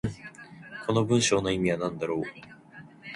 [0.87, 2.21] この文章の意味は何だろう。